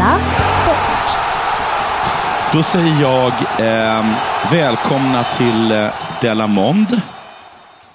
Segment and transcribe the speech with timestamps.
[0.00, 0.18] Della
[0.62, 1.16] Sport.
[2.52, 4.04] Då säger jag eh,
[4.52, 5.86] välkomna till eh,
[6.20, 7.00] Della Mond.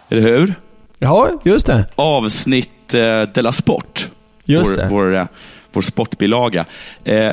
[0.09, 0.55] Eller hur?
[0.99, 1.85] Ja, just det.
[1.95, 4.09] Avsnitt eh, Della Sport.
[4.43, 4.87] Just vår, det.
[4.89, 5.25] Vår, eh,
[5.73, 6.65] vår sportbilaga.
[7.03, 7.31] Eh,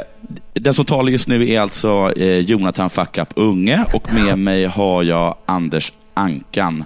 [0.55, 4.65] den som talar just nu är alltså eh, Jonathan Fuck Up Unge och med mig
[4.65, 6.85] har jag Anders Ankan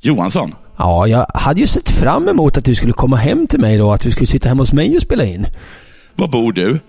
[0.00, 0.54] Johansson.
[0.76, 3.92] Ja, jag hade ju sett fram emot att du skulle komma hem till mig då,
[3.92, 5.46] att vi skulle sitta hemma hos mig och spela in.
[6.14, 6.80] Var bor du?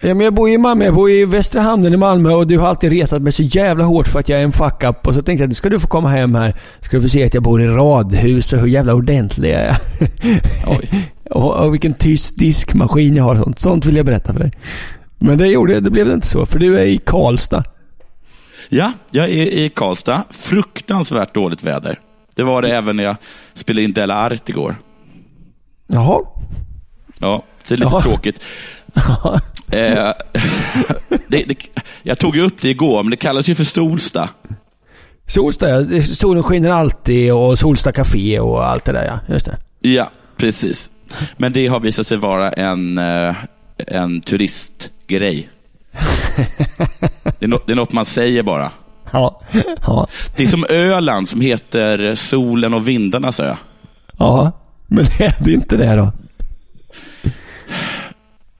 [0.00, 2.58] Ja, men jag bor i Malmö, jag bor i Västra Hamnen i Malmö och du
[2.58, 5.06] har alltid retat mig så jävla hårt för att jag är en fuck up.
[5.06, 6.56] Och så tänkte jag, nu ska du få komma hem här.
[6.80, 9.76] Ska du få se att jag bor i radhus och hur jävla ordentlig jag är.
[11.30, 13.58] Och, och vilken tyst diskmaskin jag har och sånt.
[13.58, 14.52] Sånt vill jag berätta för dig.
[15.18, 17.64] Men det gjorde det blev det inte så, för du är i Karlstad.
[18.68, 20.24] Ja, jag är i Karlstad.
[20.30, 22.00] Fruktansvärt dåligt väder.
[22.34, 23.16] Det var det även när jag
[23.54, 24.76] spelade in Della Art igår.
[25.86, 26.20] Jaha.
[27.18, 28.00] Ja, det är lite Ja.
[28.00, 28.40] tråkigt.
[29.70, 30.08] Eh,
[31.28, 31.56] det, det,
[32.02, 34.28] jag tog ju upp det igår, men det kallas ju för Solsta.
[35.26, 36.02] Solsta, ja.
[36.02, 39.34] solen skiner alltid och Solsta Café och allt det där ja.
[39.34, 39.56] Just det.
[39.80, 40.90] Ja, precis.
[41.36, 43.34] Men det har visat sig vara en, eh,
[43.86, 45.48] en turistgrej.
[47.38, 48.70] Det är, nå- det är något man säger bara.
[49.12, 49.40] Ja.
[49.86, 50.06] Ja.
[50.36, 53.54] Det är som Öland som heter Solen och vindarnas ö.
[54.18, 54.52] Ja.
[54.86, 56.12] Men är det inte det då?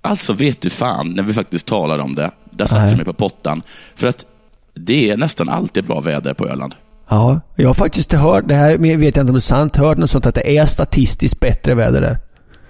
[0.07, 3.13] Alltså vet du fan, när vi faktiskt talar om det, där satte jag mig på
[3.13, 3.63] pottan.
[3.95, 4.27] För att
[4.75, 6.75] det är nästan alltid bra väder på Öland.
[7.09, 7.41] Ja.
[7.57, 10.11] Jag har faktiskt hört, det här vet jag inte om det är sant, hört något
[10.11, 12.19] sånt att det är statistiskt bättre väder där.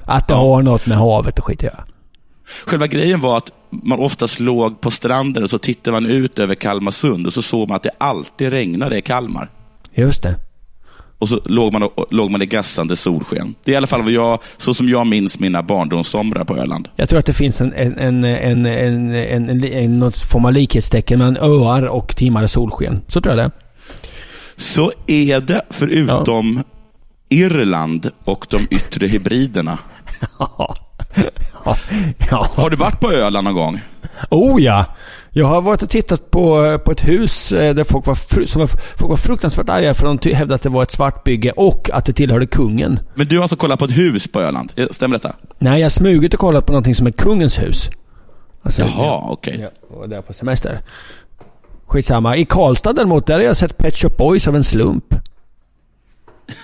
[0.04, 1.84] Att det har något med havet och skit att göra.
[2.66, 6.54] Själva grejen var att man oftast låg på stranden och så tittade man ut över
[6.54, 9.50] Kalmarsund och så såg man att det alltid regnade i Kalmar.
[9.94, 10.45] Just det.
[11.18, 13.54] Och så låg man, låg man i gassande solsken.
[13.64, 16.88] Det är i alla fall vad jag, så som jag minns mina barndomssomrar på Öland.
[16.96, 20.44] Jag tror att det finns en, en, en, en, en, en, en, en något form
[20.44, 23.00] av likhetstecken mellan öar och timmar solsken.
[23.08, 23.50] Så tror jag det.
[24.56, 26.62] Så är det, förutom
[27.28, 29.78] Irland och de yttre hybriderna.
[30.38, 31.76] Ja.
[32.30, 32.46] ja.
[32.54, 33.80] Har du varit på Öland någon gång?
[34.30, 34.84] Oh ja!
[35.38, 38.60] Jag har varit och tittat på, på ett hus eh, där folk var, fru, som
[38.60, 42.04] var, folk var fruktansvärt arga för de hävdade att det var ett svartbygge och att
[42.04, 43.00] det tillhörde kungen.
[43.14, 44.72] Men du har alltså kollat på ett hus på Öland?
[44.90, 45.36] Stämmer detta?
[45.58, 47.90] Nej, jag har smugit och kollat på någonting som är kungens hus.
[48.62, 49.58] Alltså, Jaha, okej.
[49.62, 50.80] Ja, jag var där på semester.
[51.86, 52.36] Skitsamma.
[52.36, 55.14] I Karlstad däremot, där har jag sett Pet Shop Boys av en slump.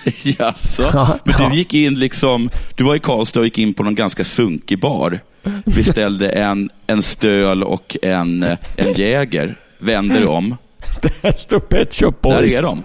[0.39, 0.83] Jaså?
[0.93, 3.95] Ja, Men du gick in liksom, du var i Karlstad och gick in på någon
[3.95, 5.19] ganska sunkig bar.
[5.65, 8.43] Beställde en, en stöl och en,
[8.77, 9.59] en jäger.
[9.79, 10.57] Vänder om.
[11.21, 12.37] Där står Pet Shop Boys.
[12.39, 12.83] Där är de.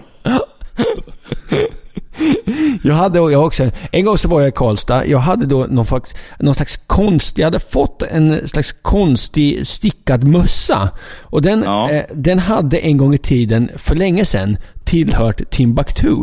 [2.83, 5.05] Jag hade jag också, en gång så var jag i Karlstad.
[5.05, 10.23] Jag hade då någon, slags, någon slags konst, jag hade fått en slags konstig stickad
[10.23, 10.89] mössa.
[11.21, 11.91] Och den, Ja.
[11.91, 16.15] eh, den hade en gång i tiden, för länge sedan, tillhört Timbuktu.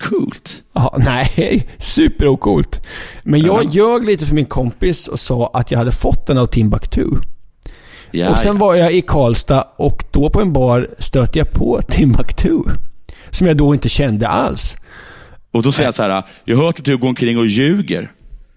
[0.00, 0.62] Coolt.
[0.74, 2.80] Ja, nej, superocoolt.
[3.22, 6.46] Men jag ljög lite för min kompis och sa att jag hade fått den av
[6.46, 7.06] Timbuktu.
[8.10, 8.60] Ja, och sen ja.
[8.66, 12.62] var jag i Karlstad och då på en bar stötte jag på Timbuktu.
[13.30, 14.76] Som jag då inte kände alls.
[15.52, 18.12] och då säger jag så här, jag har hört att du går omkring och ljuger.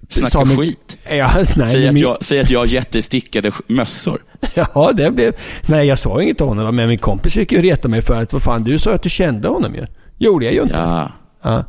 [0.09, 0.97] Snackar min- skit.
[1.09, 4.21] Ja, nej, Säg att, min- jag, säg att jag har jättestickade sk- mössor.
[4.55, 5.33] Ja, det blev...
[5.67, 6.75] Nej, jag sa inget till honom.
[6.75, 9.09] Men min kompis fick ju reta mig för att, vad fan, du sa att du
[9.09, 9.85] kände honom ju.
[10.17, 10.75] Gjorde jag ju inte.
[10.75, 11.11] Ja.
[11.41, 11.63] Ja.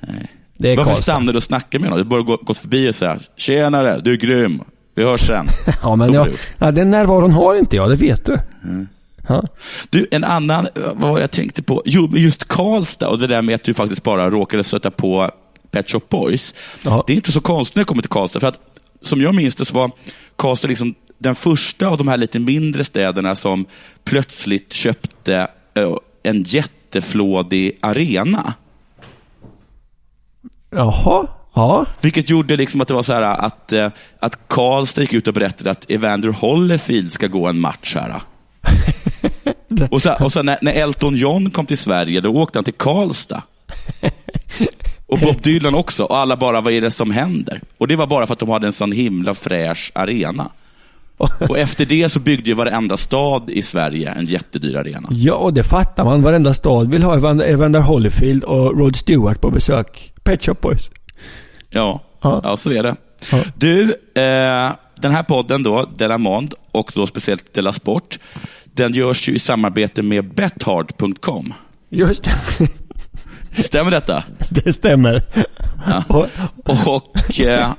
[0.00, 0.30] Nej.
[0.58, 1.02] Det är Varför Karlstad.
[1.12, 2.04] stannar du och snackar med honom?
[2.04, 4.62] Du borde gå, gått förbi och säga, tjenare, du är grym.
[4.94, 5.46] Vi hörs sen.
[5.82, 6.28] Ja, men jag,
[6.58, 8.38] ja, den närvaron har inte jag, det vet du.
[9.28, 9.42] Ja.
[9.90, 11.82] Du, en annan, vad var jag tänkte på?
[11.84, 15.30] Jo, just Karlstad och det där med att du faktiskt bara råkade stöta på
[15.70, 16.54] Pet Shop Boys.
[16.84, 17.04] Ja.
[17.06, 18.58] Det är inte så konstigt när jag kommer till Karlstad, för att
[19.02, 19.90] som jag minns det så var
[20.36, 23.64] Karlstad liksom den första av de här lite mindre städerna som
[24.04, 28.54] plötsligt köpte eh, en jätteflådig arena.
[30.70, 31.26] Jaha.
[31.54, 31.86] Ja.
[32.00, 33.90] Vilket gjorde liksom att det var så här att, eh,
[34.20, 38.22] att Karlstad gick ut och berättade att Evander Holyfield ska gå en match här.
[39.90, 43.42] och så, och när, när Elton John kom till Sverige, då åkte han till Karlstad.
[45.06, 46.04] Och Bob Dylan också.
[46.04, 47.60] Och alla bara, vad är det som händer?
[47.78, 50.50] Och det var bara för att de hade en sån himla fräsch arena.
[51.48, 55.08] Och efter det så byggde ju varenda stad i Sverige en jättedyr arena.
[55.10, 56.22] Ja, och det fattar man.
[56.22, 57.14] Varenda stad vill ha
[57.44, 60.12] Evander, Holyfield och Rod Stewart på besök.
[60.24, 60.90] Pet Shop Boys.
[61.70, 62.40] Ja, Ja.
[62.44, 62.56] ja.
[62.56, 62.96] så är det.
[63.32, 63.38] Ja.
[63.56, 63.82] Du,
[64.14, 68.18] eh, den här podden då, Della Mond och då speciellt Della Sport,
[68.74, 71.54] den görs ju i samarbete med Bethard.com.
[71.90, 72.34] Just det.
[73.64, 74.24] Stämmer detta?
[74.50, 75.22] Det stämmer.
[76.08, 76.26] Och,
[76.86, 77.70] Och eh,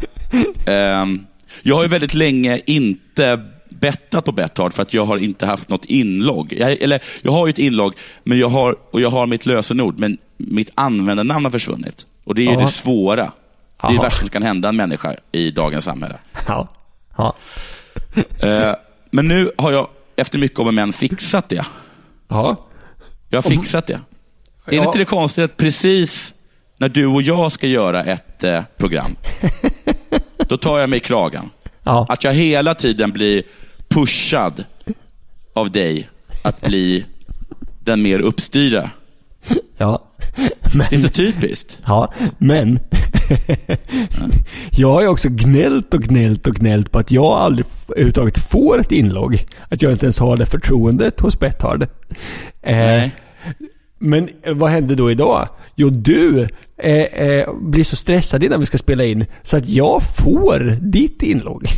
[0.65, 1.25] ehm,
[1.63, 5.69] jag har ju väldigt länge inte bettat på Bethard för att jag har inte haft
[5.69, 6.53] något inlogg.
[6.57, 7.93] Jag, eller, jag har ju ett inlogg
[8.23, 12.05] men jag har, och jag har mitt lösenord, men mitt användarnamn har försvunnit.
[12.23, 12.59] Och det är ju Ja.
[12.59, 13.15] det svåra.
[13.15, 14.01] Det är det Ja.
[14.01, 16.17] värsta som kan hända en människa i dagens samhälle.
[16.47, 16.67] ja.
[17.17, 17.35] Ja.
[18.39, 18.75] Eh,
[19.11, 21.65] men nu har jag efter mycket om och men fixat det.
[22.27, 22.67] Ja.
[23.29, 23.93] Jag har fixat det.
[24.65, 24.85] Är Ja.
[24.85, 26.33] inte det konstigt att precis
[26.77, 29.15] när du och jag ska göra ett eh, program,
[30.51, 31.49] då tar jag mig i kragen.
[31.83, 32.05] Ja.
[32.09, 33.43] Att jag hela tiden blir
[33.87, 34.63] pushad
[35.53, 36.09] av dig
[36.43, 37.05] att bli
[37.79, 38.89] den mer uppstyrda.
[39.77, 40.03] Ja.
[40.89, 41.79] Det är så typiskt.
[41.85, 42.79] Ja, men
[44.71, 48.79] jag har ju också gnällt och gnällt och gnällt på att jag aldrig överhuvudtaget får
[48.79, 49.45] ett inlogg.
[49.69, 51.87] Att jag inte ens har det förtroendet hos Bethard.
[52.61, 53.09] Eh.
[54.01, 55.47] Men eh, vad hände då idag?
[55.75, 60.01] Jo, du eh, eh, blir så stressad innan vi ska spela in så att jag
[60.17, 61.65] får ditt inlogg.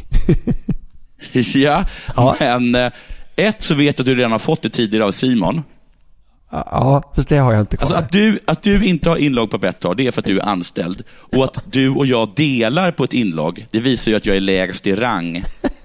[1.55, 1.85] Ja,
[2.15, 2.35] Ja.
[2.39, 2.91] men eh,
[3.35, 5.61] ett så vet jag att du redan har fått det tidigare av Simon.
[6.51, 7.85] Ja, fast det har jag inte kvar.
[7.85, 10.39] Alltså att du, att du inte har inlogg på Betthard, det är för att du
[10.39, 11.03] är anställd.
[11.11, 14.39] Och att du och jag delar på ett inlogg, det visar ju att jag är
[14.39, 15.43] lägst i rang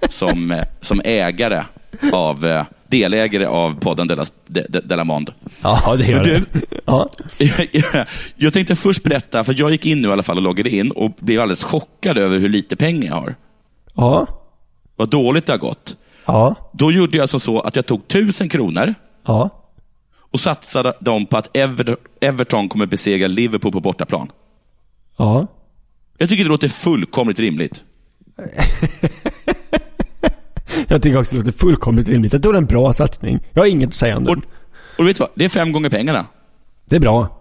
[0.09, 1.63] som, eh, som ägare
[2.11, 5.33] av, delägare av podden Della, De- De- Della Mond.
[5.63, 6.43] ja, det gör det.
[6.85, 7.09] Ja.
[8.35, 10.91] Jag tänkte först berätta, för jag gick in nu i alla fall och loggade in
[10.91, 13.35] och blev alldeles chockad över hur lite pengar jag har.
[13.93, 14.27] Ja.
[14.95, 15.95] Vad dåligt det har gått.
[16.25, 16.55] Ja.
[16.73, 18.95] Då gjorde jag alltså så att jag tog tusen kronor
[19.25, 19.49] Ja.
[20.31, 24.31] och satsade dem på att Ever- Everton kommer besegra Liverpool på bortaplan.
[25.17, 25.47] Ja.
[26.17, 27.83] Jag tycker det låter fullkomligt rimligt.
[30.87, 32.33] Jag tycker också det låter fullkomligt rimligt.
[32.33, 33.39] Jag tror det är en bra satsning.
[33.53, 34.45] Jag har inget att säga om Och, den.
[34.97, 35.29] och vet du vad?
[35.35, 36.25] Det är fem gånger pengarna.
[36.89, 37.35] Det är bra.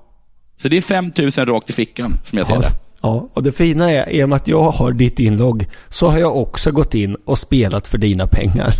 [0.56, 2.72] Så det är 5 000 rakt i fickan, som jag ser Ja, det.
[3.02, 6.18] ja, och det fina är, i och med att jag har ditt inlogg, så har
[6.18, 8.74] jag också gått in och spelat för dina pengar.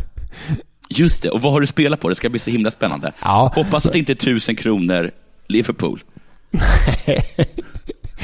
[0.91, 2.09] Just det, och vad har du spelat på?
[2.09, 3.13] Det ska bli så himla spännande.
[3.23, 3.53] Ja.
[3.55, 5.11] Hoppas att det inte är 1000 kronor
[5.49, 6.01] Liverpool.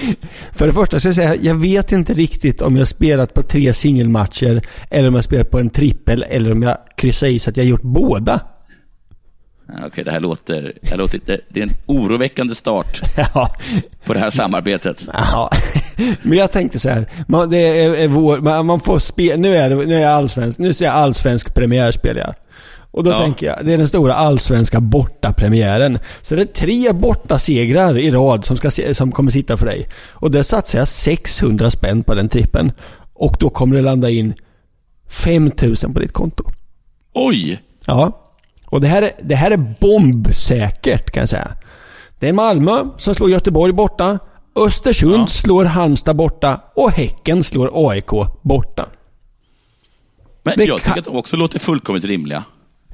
[0.53, 3.43] För det första ska jag säga, jag vet inte riktigt om jag har spelat på
[3.43, 7.39] tre singelmatcher, eller om jag har spelat på en trippel, eller om jag kryssar i
[7.39, 8.41] så att jag har gjort båda.
[9.87, 13.51] Okej, det här låter, det här låter det, det är en oroväckande start Ja,
[14.05, 15.09] på det här samarbetet.
[15.13, 15.51] ja.
[16.23, 19.57] men jag tänkte så här, man, det är, är vår, man, man får spela, nu
[19.57, 22.35] är det, nu är jag allsvensk, nu ser jag allsvensk premiärspel jag.
[22.97, 23.19] Och då Ja.
[23.19, 25.99] tänker jag, det är den stora allsvenska bortapremiären.
[26.23, 29.89] Så det är tre bortasegrar i rad som, ska, som kommer sitta för dig.
[30.11, 32.73] Och där satsar jag 600 spänn på den trippen.
[33.15, 34.35] Och då kommer det landa in
[35.09, 36.45] 5000 på ditt konto.
[37.15, 37.61] Oj!
[37.87, 38.21] Ja.
[38.67, 41.53] Och det här, är, det här är bombsäkert kan jag säga.
[42.19, 44.19] Det är Malmö som slår Göteborg borta.
[44.57, 45.27] Östersund Ja.
[45.27, 46.61] slår Halmstad borta.
[46.77, 48.11] Och Häcken slår AIK
[48.43, 48.87] borta.
[50.43, 52.45] Men Det jag kan- tycker att de också låter fullkomligt rimliga.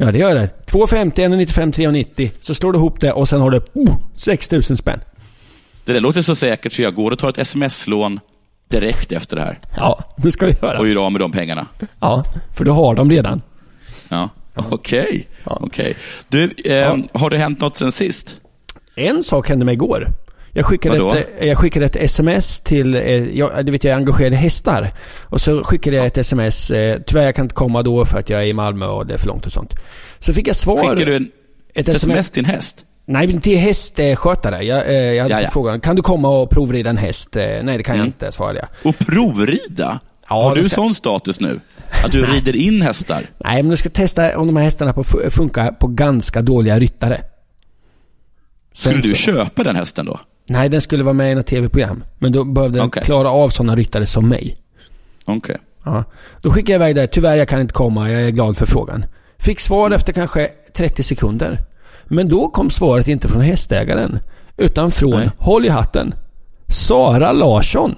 [0.03, 0.51] Ja, det gör det.
[0.67, 2.31] 2,50, 1,95, 3,90.
[2.41, 5.01] Så slår du ihop det och sen har du oh, 6000 spänn.
[5.85, 8.21] Det där låter så säkert så jag går och tar ett sms-lån
[8.69, 10.79] direkt efter det här Ja, det ska du göra.
[10.79, 11.67] och gör av med de pengarna.
[12.01, 12.25] Ja,
[12.57, 13.43] för du har dem redan.
[14.09, 14.29] Ja.
[14.55, 15.29] Okej.
[15.45, 15.59] Ja.
[15.61, 15.97] Okej.
[16.29, 18.37] Du, eh, har det hänt något sen sist?
[18.95, 20.09] En sak hände mig igår.
[20.53, 21.15] Jag skickade, Vadå?
[21.15, 23.03] ett, eh, jag skickade ett sms till, eh,
[23.39, 24.93] jag, du vet jag engagerade hästar.
[25.21, 28.31] Och så skickade jag ett sms, eh, tyvärr jag kan inte komma då för att
[28.31, 29.75] jag är i Malmö och det är för långt och sånt.
[30.19, 30.77] Så fick jag svar.
[30.91, 31.29] Skickar du en
[31.75, 32.85] ett sms till en häst?
[33.07, 34.63] Nej, men till hästskötare.
[34.63, 35.51] Jag, eh, jag hade Ja, fått ja.
[35.53, 37.37] frågan, kan du komma och provrida en häst?
[37.37, 38.07] Eh, nej, det kan jag Mm.
[38.07, 38.69] inte, svarade jag.
[38.91, 40.01] Och provrida?
[40.29, 41.61] Ja, har du ska- sån status nu?
[42.05, 43.27] Att du rider in hästar?
[43.45, 47.21] Nej, men du ska testa om de här hästarna på, funkar på ganska dåliga ryttare.
[48.75, 50.21] Sen Skulle du så- köpa den hästen då?
[50.51, 52.05] Nej, den skulle vara med i något tv-program.
[52.19, 53.03] Men då behövde den Okej.
[53.03, 54.57] klara av sådana ryttare som mig.
[55.25, 55.57] Okej.
[55.85, 56.05] Ja.
[56.43, 57.07] Då skickade jag iväg det.
[57.07, 58.11] Tyvärr, jag kan inte komma.
[58.11, 59.05] Jag är glad för frågan.
[59.39, 61.65] Fick svar efter kanske 30 sekunder.
[62.05, 64.19] Men då kom svaret inte från hästägaren.
[64.57, 65.31] Utan från, Nej.
[65.39, 66.15] håll i hatten,
[66.69, 67.95] Sara Larsson.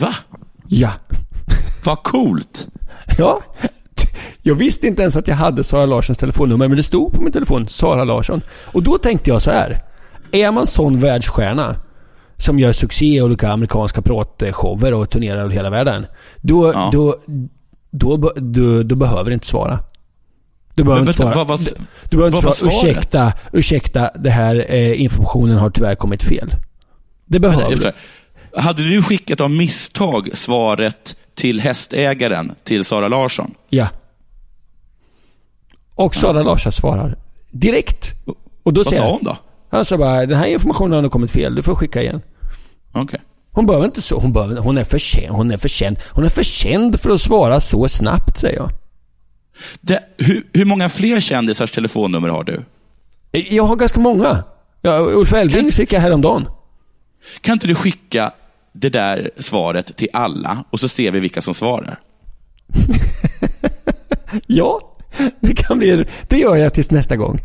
[0.00, 0.14] Va?
[0.68, 0.90] Ja.
[1.84, 2.68] Vad coolt!
[3.18, 3.40] Ja.
[4.42, 7.32] Jag visste inte ens att jag hade Sara Larssons telefonnummer, men det stod på min
[7.32, 8.42] telefon, Sara Larsson.
[8.64, 9.82] Och då tänkte jag så här.
[10.32, 11.76] Är man sån världsstjärna,
[12.36, 16.06] som gör succé i olika amerikanska pratshower och turnerar över hela världen.
[16.40, 16.88] Då, Ja.
[16.92, 17.16] då,
[17.90, 19.78] då, be- du, du behöver inte svara.
[20.74, 21.34] Du behöver inte svara.
[21.34, 21.64] vad var- du,
[22.10, 26.50] du behöver inte svara, ursäkta, ursäkta, det här eh, informationen har tyvärr kommit fel.
[27.26, 27.92] Det behöver du.
[28.60, 33.54] Hade du skickat av misstag svaret till hästägaren, till Sara Larsson?
[33.70, 33.86] Ja.
[35.94, 37.16] Och Sara Larsson svarar
[37.50, 38.12] direkt.
[38.62, 39.36] Och då Vad säger sa hon då?
[39.70, 42.22] Han sa bara, den här informationen har nog kommit fel, du får skicka igen.
[42.92, 43.20] Okej.
[43.52, 46.24] Hon behöver inte så, hon, behöver, hon är för känd, hon är för känd, hon
[46.24, 48.70] är för känd för att svara så snabbt säger jag.
[49.80, 52.64] Det, hur, hur många fler kändisars telefonnummer har du?
[53.32, 54.44] Jag har ganska många.
[54.82, 56.48] Ja, Ulf Elving fick jag häromdagen.
[57.40, 58.32] Kan inte du skicka
[58.72, 62.00] det där svaret till alla och så ser vi vilka som svarar?
[64.46, 64.93] Ja,
[65.40, 67.38] det kan bli, det gör jag tills nästa gång.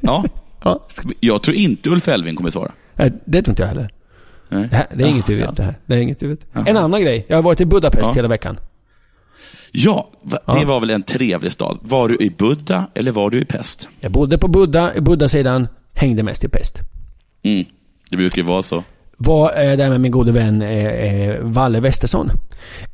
[0.00, 0.24] Ja.
[0.64, 0.86] Ja.
[1.20, 2.72] Jag tror inte Ulf Elving kommer svara.
[2.94, 3.90] Nej, det tror inte jag heller.
[4.48, 4.68] Nej.
[4.70, 5.78] Det, här, det är inget vi Ja, vet det här.
[5.86, 6.38] Det är inget vi vet.
[6.52, 6.64] Jaha.
[6.66, 7.24] En annan grej.
[7.28, 8.12] Jag har varit i Budapest Ja.
[8.12, 8.58] hela veckan.
[9.72, 10.64] Ja, det Ja.
[10.66, 11.78] var väl en trevlig stad.
[11.82, 13.88] Var du i Buddha eller var du i Pest?
[14.00, 16.78] Jag bodde på Buddha, i Buddha-sidan, hängde mest i Pest.
[17.42, 17.64] Mm.
[18.10, 18.84] Det brukar ju vara så.
[19.16, 22.30] Var eh, där med min gode vän eh, eh, Valle Westersson.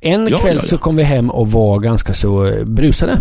[0.01, 0.69] En Ja, kväll ja, ja.
[0.69, 3.19] så kom vi hem och var ganska så brusade.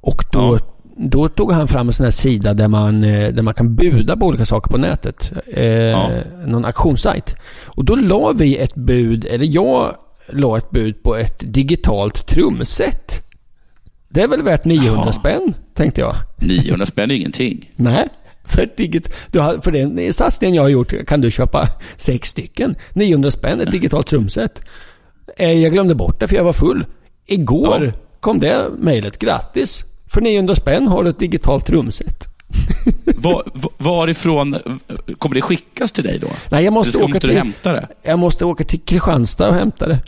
[0.00, 0.74] Och då, Ja.
[0.96, 4.16] då tog han fram en sån här sida där man, eh, där man kan buda
[4.16, 5.32] på olika saker på nätet.
[5.46, 6.08] Eh, Ja.
[6.46, 7.36] Någon auktionssajt.
[7.64, 9.94] Och då la vi ett bud, eller jag
[10.32, 13.24] la ett bud på ett digitalt trumset.
[14.08, 15.12] Det är väl värt 900 Jaha.
[15.12, 16.14] spänn, tänkte jag.
[16.38, 17.70] 900 spänn är ingenting.
[17.76, 18.08] Nej,
[18.44, 22.28] för, ett digit, du har, för den satsningen jag har gjort kan du köpa sex
[22.28, 22.74] stycken.
[22.92, 24.60] 900 spänn, ett digitalt trumset.
[25.36, 26.86] Eh, Jag glömde bort det för jag var full.
[27.26, 28.00] Igår Ja.
[28.20, 29.18] kom det mejlet.
[29.18, 29.84] Grattis!
[30.12, 32.24] För 900 spänn har du ett digitalt trumset.
[33.16, 34.56] Var, var- varifrån
[35.18, 36.26] kommer det skickas till dig då?
[36.50, 37.38] Nej, jag måste Eller åka måste du till...
[37.38, 37.88] hämta det?
[38.02, 40.00] Jag måste åka till Kristianstad och hämta det.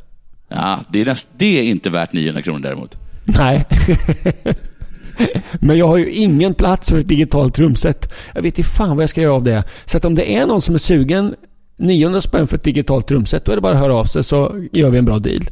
[0.48, 2.98] Ja, det är, näst, det är inte värt 900 kronor däremot.
[3.24, 3.64] Nej.
[5.60, 8.12] Men jag har ju ingen plats för ett digitalt trumset.
[8.34, 9.64] Jag vet inte fan vad jag ska göra av det.
[9.84, 11.34] Så att om det är någon som är sugen
[11.78, 14.66] 900 spänn för ett digitalt trumset, då är det bara att höra av sig så
[14.72, 15.50] gör vi en bra deal.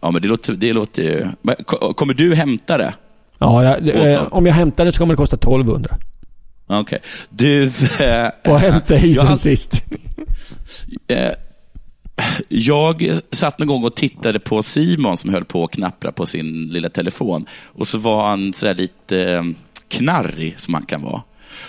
[0.00, 1.26] Ja, men det låter, det låter ju...
[1.94, 2.94] Kommer du hämta det?
[3.38, 5.96] Ja, jag, eh, om jag hämtar det så kommer det kosta 1200.
[6.66, 6.98] Okej.
[7.30, 7.64] Du...
[7.98, 9.84] Eh, hände jag, isen har- sist?
[11.08, 11.30] eh,
[12.48, 16.68] jag satt någon gång och tittade på Simon som höll på att knappra på sin
[16.68, 17.46] lilla telefon.
[17.66, 19.42] Och så var han sådär lite eh,
[19.88, 21.22] knarrig, som han kan vara.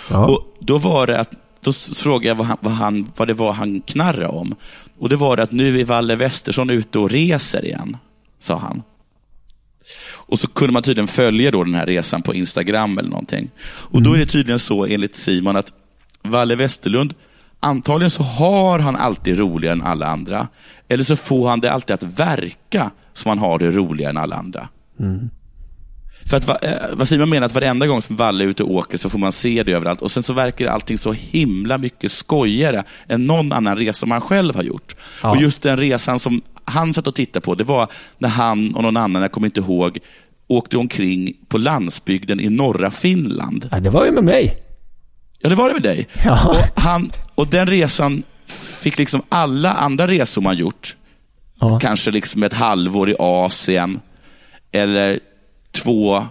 [0.09, 0.25] Ja.
[0.27, 3.51] Och då var det att, då frågade jag vad, han, vad, han, vad det var
[3.51, 4.55] han knarrade om.
[4.99, 7.97] Och det var det att nu är Valle Westersson ute och reser igen,
[8.41, 8.83] sa han.
[10.29, 13.51] Och så kunde man tydligen följa då den här resan på Instagram eller någonting.
[13.65, 15.73] Och då är det tydligen så enligt Simon att
[16.23, 17.13] Valle Westerlund,
[17.59, 20.47] antagligen så har han alltid roligare än alla andra.
[20.87, 24.35] Eller så får han det alltid att verka som han har det roligare än alla
[24.35, 24.69] andra.
[24.99, 25.29] Mm.
[26.29, 28.97] För att eh, vad Simon menar att varenda gång som Valle är ute och åker
[28.97, 30.01] så får man se det överallt.
[30.01, 34.55] Och sen så verkar allting så himla mycket skojigare än någon annan resa man själv
[34.55, 34.95] har gjort.
[35.23, 35.29] Ja.
[35.29, 38.83] Och just den resan som han satt och tittade på, det var när han och
[38.83, 39.97] någon annan, jag kommer inte ihåg,
[40.47, 43.69] åkte omkring på landsbygden i norra Finland.
[43.71, 44.57] Ja, det var ju med mig.
[45.39, 46.07] Ja, det var det med dig.
[46.25, 46.49] Ja.
[46.49, 48.23] Och, han, och den resan
[48.81, 50.95] fick liksom alla andra resor man gjort,
[51.59, 51.79] Ja.
[51.79, 53.99] kanske liksom ett halvår i Asien,
[54.71, 55.19] eller
[55.71, 56.25] två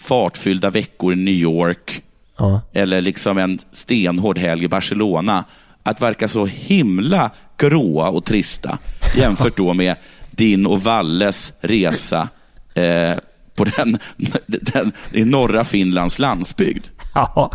[0.00, 2.02] fartfyllda veckor i New York,
[2.38, 2.60] Ja.
[2.72, 5.44] eller liksom en stenhård helg i Barcelona,
[5.82, 8.78] att verka så himla gråa och trista
[9.16, 9.96] jämfört då med
[10.30, 12.28] din och Valles resa
[12.74, 13.12] eh,
[13.56, 13.98] på den,
[14.46, 16.84] den, i norra Finlands landsbygd.
[17.14, 17.50] Ja.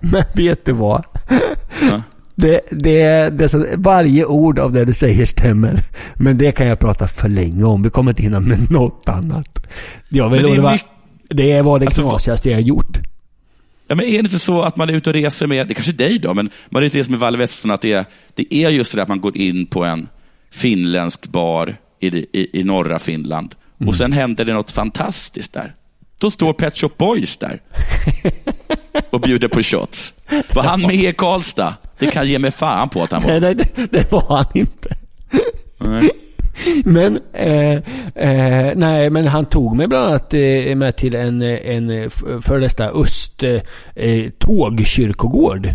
[0.00, 1.04] Men vet du vad?
[1.82, 2.02] Ja.
[2.38, 5.82] Det, det, det är så, varje ord av det du säger stämmer.
[6.14, 7.82] Men det kan jag prata för länge om.
[7.82, 9.48] Vi kommer inte hinna med något annat.
[10.08, 10.86] Jag vill, Men det är var, mycket-
[11.28, 12.98] det var det Alltså, knasigaste jag har gjort.
[13.88, 15.74] Ja, men är det inte så att man är ute och reser med, det är
[15.74, 17.92] kanske är dig då, men man är ute och reser med Valle Western, att det
[17.92, 20.08] är, det är just det där att man går in på en
[20.52, 23.54] finländsk bar i, i, i norra Finland
[23.86, 25.74] och sen händer det något fantastiskt där.
[26.18, 27.60] Då står Pet Shop Boys där
[29.10, 30.14] och bjuder på shots.
[30.54, 31.74] Var han med i Karlstad?
[31.98, 33.40] Det kan ge mig fan på att han Nej, var.
[33.40, 34.88] nej, det, det var han inte.
[35.78, 36.10] Nej.
[36.84, 37.72] Men, eh,
[38.14, 42.08] eh, nej, men han tog mig bland annat eh, med till en, en eh,
[42.40, 43.60] före detta öst eh,
[43.94, 45.68] eh, tågkyrkogård.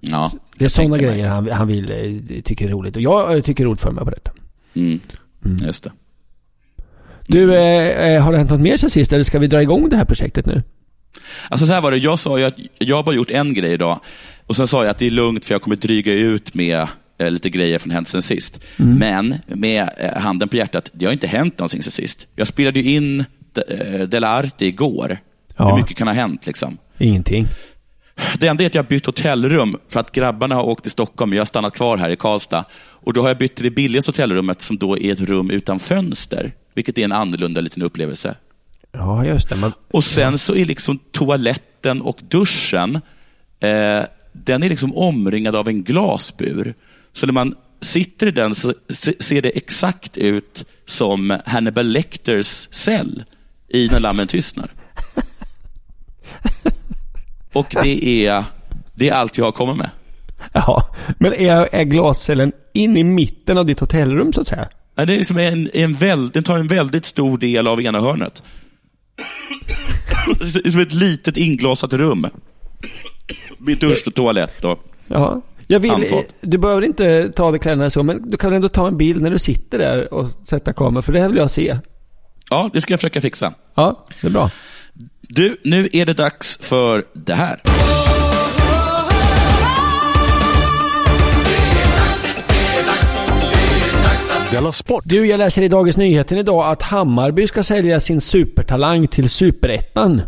[0.00, 2.96] Ja, Det är sådana grejer han, han vill, eh, tycker är roligt.
[2.96, 4.30] Och jag tycker är roligt för mig på detta.
[4.74, 5.00] Mm.
[5.66, 5.90] Just det.
[7.26, 9.12] Du, eh, eh, har det hänt något mer sen sist?
[9.12, 10.62] Eller ska vi dra igång det här projektet nu?
[11.48, 13.72] Alltså så här var det, jag sa ju att jag har bara gjort en grej
[13.72, 14.00] idag.
[14.46, 16.86] Och sen sa jag att det är lugnt för jag kommer dryga ut med
[17.18, 18.60] eh, lite grejer från hänt sen sist.
[18.76, 22.26] Men med eh, handen på hjärtat, det har inte hänt någonting sen sist.
[22.36, 23.24] Jag spelade ju in
[23.68, 25.18] eh, Dela Arte igår.
[25.56, 25.70] Ja.
[25.70, 26.78] Hur mycket kan ha hänt liksom?
[26.98, 27.46] Ingenting.
[28.38, 31.30] Det enda är att jag har bytt hotellrum för att grabbarna har åkt till Stockholm
[31.30, 32.64] och jag har stannat kvar här i Karlstad.
[32.74, 35.78] Och Då har jag bytt till det billigaste hotellrummet som då är ett rum utan
[35.78, 36.52] fönster.
[36.74, 38.36] Vilket är en annorlunda liten upplevelse.
[38.92, 39.56] Ja, just det.
[39.56, 42.94] Man, Och sen så är liksom toaletten och duschen,
[43.60, 44.02] eh,
[44.32, 46.74] den är liksom omringad av en glasbur.
[47.12, 52.68] Så när man sitter i den så se- ser det exakt ut som Hannibal Lecters
[52.70, 53.24] cell
[53.68, 54.70] i När lammen tystnar.
[57.52, 58.44] Och det är,
[58.94, 59.90] det är allt jag har kommit med.
[60.52, 60.94] ja.
[61.18, 64.68] Men är, är glascellen in i mitten av ditt hotellrum så att säga?
[64.94, 68.00] Ja, Det är liksom en, en väl, den tar en väldigt stor del av ena
[68.00, 68.42] hörnet.
[70.54, 72.26] Det är som ett litet inglasat rum.
[73.58, 74.64] Med dusch och toalett.
[74.64, 75.42] Och, Ja.
[75.66, 76.24] Jag vill, Handfat.
[76.40, 79.22] du behöver inte ta av dig kläderna så, men du kan ändå ta en bild
[79.22, 81.78] när du sitter där och sätta kameran, för det här vill jag se.
[82.50, 83.54] ja, det ska jag försöka fixa.
[83.74, 84.50] Ja, det är bra.
[85.20, 87.62] Du, nu är det dags för det här.
[94.52, 95.04] Della Sport!
[95.06, 100.22] Du, jag läser i Dagens Nyheter idag att Hammarby ska sälja sin supertalang till Superettan.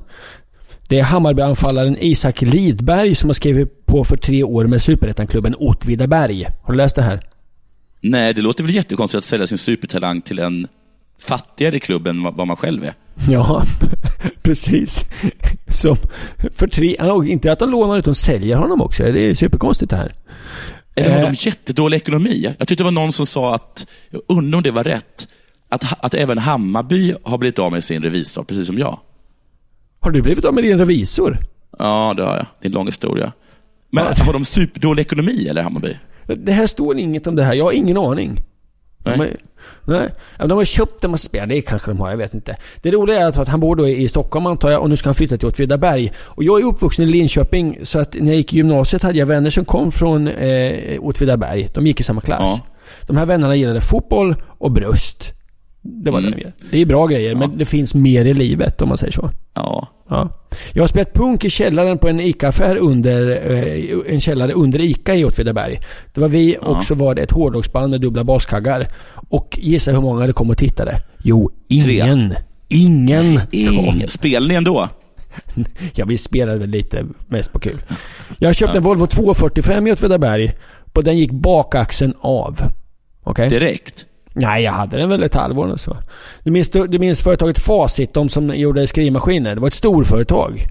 [0.88, 6.46] Det är Hammarby-anfallaren Isak Lidberg som har skrivit på för tre år med Superettan-klubben Åtvidaberg.
[6.62, 7.20] Har du läst det här?
[8.00, 10.66] Nej, det låter väl jättekonstigt att sälja sin supertalang till en
[11.20, 12.94] fattigare klubb än vad man själv är.
[13.28, 13.62] Ja,
[14.42, 15.04] precis.
[15.68, 15.96] Som
[16.52, 16.96] för tre...
[17.32, 19.02] Inte att de lånar utan säljer honom också.
[19.02, 20.12] Det är superkonstigt det här.
[20.94, 21.24] Eller har Eh.
[21.26, 22.54] de jättedålig ekonomi?
[22.58, 25.28] Jag tyckte det var någon som sa att, jag undrar om det var rätt,
[25.68, 29.00] att, att även Hammarby har blivit av med sin revisor, precis som jag.
[30.00, 31.38] Har du blivit av med din revisor?
[31.78, 32.46] Ja, det har jag.
[32.60, 33.32] Det är en lång historia.
[33.90, 34.24] Men Ja.
[34.24, 35.96] har de superdålig ekonomi, eller Hammarby?
[36.36, 37.54] Det här står inget om det här.
[37.54, 38.40] Jag har ingen aning.
[39.04, 39.36] Nej.
[39.84, 40.08] De har, nej.
[40.48, 41.48] De har köpt en massa spel.
[41.48, 42.56] Det kanske de har, jag vet inte.
[42.82, 45.08] Det roliga är att att han bor då i Stockholm antar jag och nu ska
[45.08, 46.12] han flytta till Åtvidaberg.
[46.18, 49.26] Och jag är uppvuxen i Linköping så att när jag gick i gymnasiet hade jag
[49.26, 51.68] vänner som kom från eh, Åtvidaberg.
[51.74, 52.42] De gick i samma klass.
[52.42, 52.60] Ja.
[53.06, 55.32] De här vännerna gillade fotboll och bröst.
[55.86, 56.32] Det var Mm.
[56.32, 56.52] det.
[56.70, 59.30] Det är bra grejer men det finns mer i livet om man säger så.
[59.54, 59.88] Ja.
[60.08, 60.28] Ja.
[60.72, 65.14] Jag har spelat punk i källaren på en ICA-affär under, eh, en källare under ICA
[65.14, 65.80] i Åtvidaberg.
[66.14, 68.88] Det var vi och så var det ett hårdrocksband med dubbla baskaggar.
[69.28, 71.02] Och gissa hur många det kom och tittade?
[71.22, 72.34] Jo, ingen.
[72.68, 73.40] Ingen.
[73.50, 74.08] Ingen.
[74.08, 74.88] Spelar ni ändå?
[75.94, 77.82] Ja, vi spelade väl lite mest på kul.
[78.38, 80.52] Jag köpte en Volvo 245 i Åtvidaberg.
[80.92, 82.60] Och den gick bakaxeln av.
[83.22, 83.48] Okej?
[83.50, 84.06] Direkt?
[84.34, 85.96] Nej, jag hade den väl ett halvår och så.
[86.42, 89.54] Du minns, du minns företaget Facit, de som gjorde skrivmaskiner?
[89.54, 90.66] Det var ett storföretag.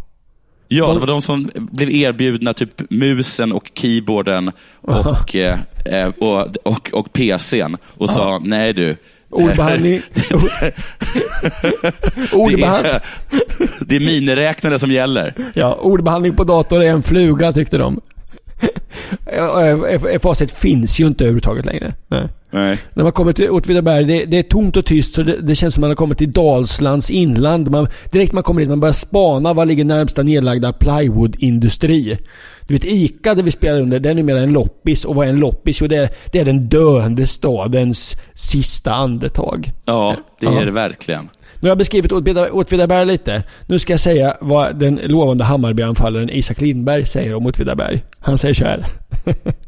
[0.68, 6.48] Ja, det var de som blev erbjudna typ musen och keyboarden och, eh, eh, och,
[6.64, 8.98] och, och PCn och sa nej du.
[9.30, 10.02] Ordbehandling.
[10.14, 10.74] Det
[12.34, 12.86] Ordbehand...
[12.86, 13.02] är,
[13.86, 15.34] det är miniräknare som gäller.
[15.54, 18.02] Ja, ordbehandling på dator är en fluga tyckte de.
[19.38, 21.94] Ja, eh, Facit finns ju inte överhuvudtaget längre.
[22.08, 22.28] Nej.
[22.54, 22.78] Nej.
[22.94, 25.74] När man kommer till Åtvidaberg, det, det är tomt och tyst så det, det känns
[25.74, 27.72] som man har kommit till Dalslands inland.
[27.72, 32.18] Man, direkt man kommer dit, man börjar spana var ligger närmsta nedlagda plywoodindustri.
[32.68, 35.06] Du vet ICA där vi spelar under, det är numera en loppis.
[35.06, 35.82] Och vad är en loppis?
[35.82, 39.72] Jo, det är, det är den döende stadens sista andetag.
[39.86, 41.30] Ja, det är det verkligen.
[41.60, 42.12] Nu har jag beskrivit
[42.52, 43.44] Åtvidaberg lite.
[43.68, 48.04] Nu ska jag säga vad den lovande Hammarby-anfallaren Isak Lindberg säger om Åtvidaberg.
[48.20, 48.86] Han säger så här.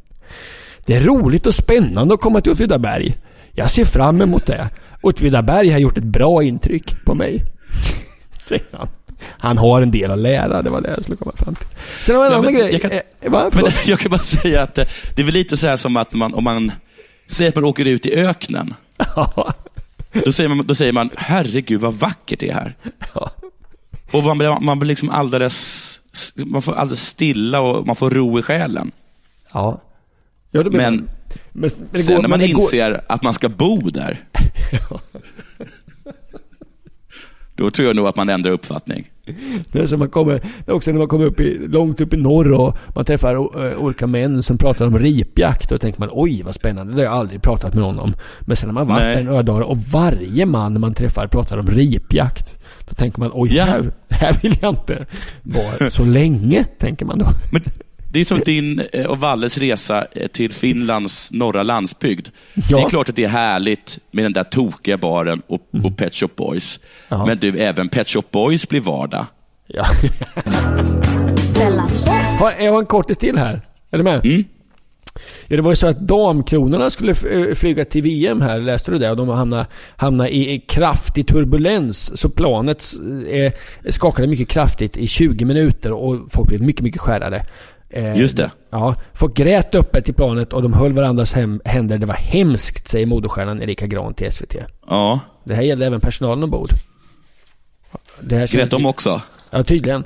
[0.85, 3.15] Det är roligt och spännande att komma till Åtvidaberg.
[3.51, 4.69] Jag ser fram emot det.
[5.01, 7.43] Åtvidaberg har gjort ett bra intryck på mig.
[8.41, 8.87] Säger han.
[9.37, 11.67] Han har en del att lära, det var det jag skulle komma fram till.
[12.01, 12.71] Sen har jag en annan grej.
[12.71, 13.49] jag kan- Eh, va?
[13.53, 16.13] Men jag kan bara säga att eh, det är väl lite så här som att
[16.13, 16.71] man, om man
[17.27, 18.73] säger att man åker ut i öknen.
[19.15, 19.53] Ja.
[20.25, 22.75] Då säger man, då säger man herregud vad vackert det är här.
[23.15, 23.31] Ja.
[24.11, 25.99] Och man blir, man blir liksom alldeles,
[26.35, 28.91] man får alldeles stilla och man får ro i själen.
[29.53, 29.81] Ja.
[30.55, 31.07] Ja Men men,
[31.53, 34.23] men det Sen går- när man det går- inser att man ska bo där,
[37.55, 39.11] då tror jag nog att man ändrar uppfattning.
[39.71, 42.13] Det är, som man kommer, det är också när man kommer upp i, långt upp
[42.13, 45.69] i norr och man träffar eh, olika män som pratar om ripjakt.
[45.69, 48.13] Då tänker man oj vad spännande, det har jag aldrig pratat med någon om.
[48.41, 51.67] Men sen när man varit där några dagar och varje man man träffar pratar om
[51.67, 52.55] ripjakt.
[52.89, 53.63] Då tänker man oj, Ja.
[53.65, 55.05] här, här vill jag inte
[55.43, 57.25] vara så länge, tänker man då.
[57.51, 57.61] Men
[58.15, 62.27] det är som din eh, och Valles resa eh, till Finlands norra landsbygd.
[62.53, 62.77] Det Ja.
[62.77, 62.85] Mm.
[62.85, 66.29] är klart att det är härligt med den där tokiga baren och, och Pet Shop
[66.35, 66.79] Boys.
[67.09, 67.25] Ja.
[67.25, 69.25] Men du, även Pet Shop Boys blir vardag.
[69.67, 69.85] Ja.
[72.39, 73.61] Har- Jag har en kortis till här.
[73.91, 74.25] Är du med?
[74.25, 74.43] Mm.
[75.47, 78.97] Ja, det var ju så att damkronorna skulle eh, flyga till VM här, läste du
[78.97, 79.09] det?
[79.11, 82.17] Och de hamnade, hamnade i i kraftig turbulens.
[82.19, 82.85] Så planet
[83.31, 83.53] eh,
[83.91, 87.45] skakade mycket kraftigt i 20 minuter och folk blev mycket, mycket skärrade.
[87.89, 88.51] Eh, Just det.
[88.69, 91.97] Ja, folk grät öppet i planet och de höll varandras hem, händer.
[91.97, 94.55] Det var hemskt, säger modestjärnan Erika Gran till SVT.
[94.89, 96.69] Ja, Det här gällde även personalen ombord.
[98.21, 99.21] Det här grät de också?
[99.51, 100.03] Ja, tydligen.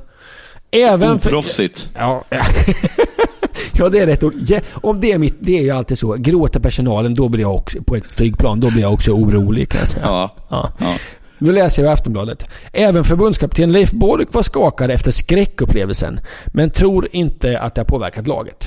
[0.72, 1.30] Även för...
[1.30, 1.90] Oproffsigt.
[1.96, 2.24] Ja,
[3.74, 4.34] ja det är rätt ord.
[4.48, 6.14] Ja, om det är mitt, det är ju alltid så.
[6.14, 9.80] Gråter personalen, då blir jag också, på ett flygplan, då blir jag också orolig kan
[9.82, 10.06] jag säga.
[10.06, 10.36] Ja.
[10.50, 10.72] Ja.
[10.80, 10.96] ja.
[11.40, 12.44] Nu läser jag i Aftonbladet.
[12.74, 18.28] Även förbundskapten Leif Bork var skakad efter skräckupplevelsen, men tror inte att det har påverkat
[18.28, 18.64] laget.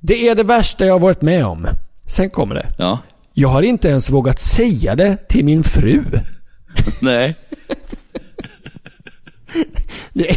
[0.00, 1.66] Det är det värsta jag har varit med om.
[2.06, 2.66] Sen kommer det.
[2.78, 2.98] ja.
[3.34, 6.04] Jag har inte ens vågat säga det till min fru.
[7.00, 7.34] Nej.
[10.12, 10.36] Det,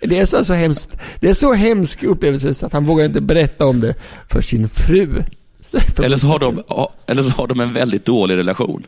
[0.00, 0.90] det är så, så hemskt.
[1.20, 3.94] Det är så hemsk upplevelse så att han vågar inte berätta om det
[4.28, 5.22] för sin fru.
[6.02, 6.62] Eller så, har de,
[7.06, 8.86] eller så har de en väldigt dålig relation.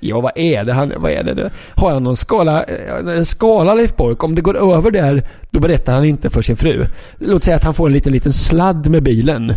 [0.00, 0.72] Ja, vad är det?
[0.72, 1.50] Han, vad är det?
[1.74, 4.24] Har han någon skala, eh, skala Leif Bork?
[4.24, 6.84] Om det går över där, då berättar han inte för sin fru.
[7.18, 9.54] Låt säga att han får en liten, liten sladd med bilen.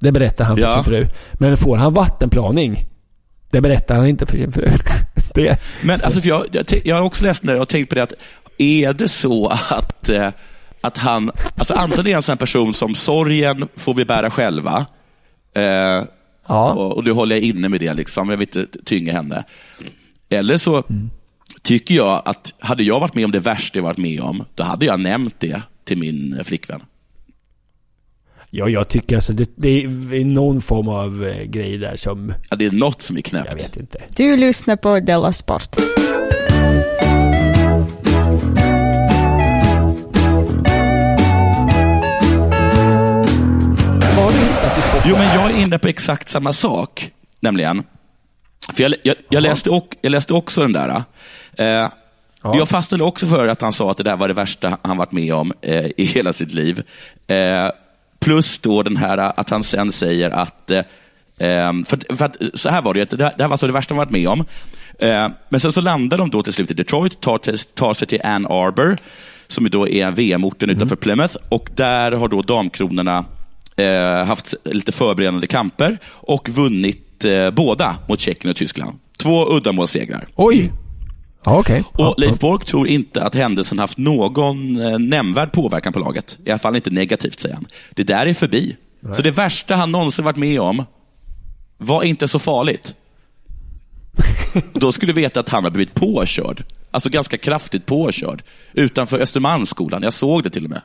[0.00, 0.74] Det berättar han för Ja.
[0.74, 1.06] sin fru.
[1.32, 2.86] Men får han vattenplaning,
[3.50, 4.66] det berättar han inte för sin fru.
[5.34, 8.12] Det, Men alltså, jag, jag, jag har också läst det och tänkt på det att
[8.58, 10.28] är det så att, eh,
[10.80, 14.86] att han, alltså antingen är han en sån person som sorgen får vi bära själva,
[15.56, 16.02] eh,
[16.50, 16.72] ja.
[16.72, 18.30] och, och nu håller jag inne med det, liksom.
[18.30, 19.44] jag vill inte tynga henne.
[20.28, 20.82] Eller så
[21.62, 24.62] tycker jag att hade jag varit med om det värsta jag varit med om, då
[24.62, 26.80] hade jag nämnt det till min flickvän.
[28.50, 32.56] ja, jag tycker alltså det, det är någon form av eh, grej där som, Ja,
[32.56, 33.54] det är något som är jag knäppt.
[33.64, 33.98] vet inte.
[34.16, 35.76] Du lyssnar på Della Sport.
[45.06, 47.10] Jo, men jag är inne på exakt samma sak,
[47.40, 47.82] nämligen.
[48.72, 51.02] För jag, jag, jag, läste, och, jag läste också den där.
[51.58, 51.88] Eh,
[52.42, 55.12] Jag fastnade också för att han sa att det där var det värsta han varit
[55.12, 56.82] med om eh, i hela sitt liv.
[57.26, 57.68] Eh,
[58.20, 60.82] plus då den här att han sen säger att, eh,
[61.86, 63.94] för, för att så här var det, det här det här var alltså det värsta
[63.94, 64.44] han varit med om.
[64.98, 68.20] Eh, men sen så landar de då till slut i Detroit, tar, tar sig till
[68.24, 68.96] Ann Arbor,
[69.48, 71.36] som då är VM-orten utanför Plymouth.
[71.48, 73.24] Och där har då damkronorna
[73.84, 78.98] eh, haft lite förberedande kamper och vunnit eh, båda mot Tjeckien och Tyskland.
[79.18, 80.28] Två uddamålssegrar.
[80.34, 80.72] Oj!
[81.44, 81.84] Ja, okej.
[81.92, 86.38] Och Leif Bork tror inte att händelsen haft någon eh, nämnvärd påverkan på laget.
[86.44, 87.66] I alla fall inte negativt, säger han.
[87.90, 88.76] Det där är förbi.
[89.12, 90.84] Så det värsta han någonsin varit med om
[91.78, 92.94] var inte så farligt.
[94.72, 96.64] Då skulle du veta att han har blivit påkörd.
[96.90, 98.42] Alltså ganska kraftigt påkörd.
[98.72, 100.02] Utanför Östermalmsskolan.
[100.02, 100.80] Jag såg det till och med.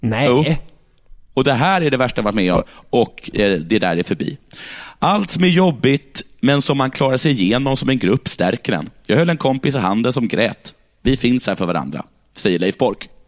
[0.00, 0.26] Nej.
[0.28, 0.44] Jo.
[1.34, 4.02] Och det här är det värsta jag varit med om och eh, det där är
[4.02, 4.38] förbi.
[4.98, 8.90] Allt som är jobbigt, men som man klarar sig igenom som en grupp stärker en.
[9.06, 10.74] Jag höll en kompis i handen som grät.
[11.02, 12.04] Vi finns här för varandra,
[12.36, 13.08] säger Leif Bork.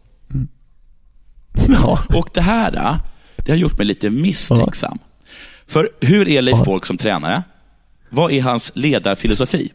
[1.67, 1.99] Ja.
[2.15, 2.95] Och det här, eh,
[3.35, 4.99] det har gjort mig lite misstänksam.
[5.67, 7.43] För hur är Leif Bork som tränare?
[8.09, 9.71] Vad är hans ledarfilosofi?